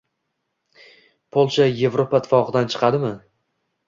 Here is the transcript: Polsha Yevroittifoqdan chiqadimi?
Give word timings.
Polsha 1.37 1.67
Yevroittifoqdan 1.81 2.71
chiqadimi? 2.77 3.13